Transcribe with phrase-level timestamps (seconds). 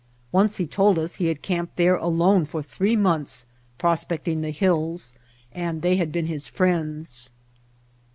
[0.31, 3.45] Once, he told us, he had camped there alone for three months
[3.77, 5.13] prospecting the hills,
[5.51, 7.29] and they had been his friends.